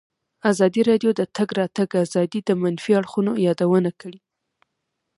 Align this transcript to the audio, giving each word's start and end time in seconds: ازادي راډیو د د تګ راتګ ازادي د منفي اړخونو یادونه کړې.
ازادي 0.51 0.81
راډیو 0.89 1.11
د 1.15 1.17
د 1.19 1.21
تګ 1.35 1.49
راتګ 1.59 1.89
ازادي 2.03 2.39
د 2.45 2.49
منفي 2.61 2.91
اړخونو 2.99 3.31
یادونه 3.47 3.91
کړې. 4.01 4.19